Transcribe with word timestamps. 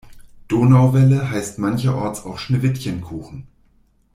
Donauwelle 0.47 1.29
heißt 1.29 1.59
mancherorts 1.59 2.25
auch 2.25 2.39
Schneewittchenkuchen. 2.39 3.45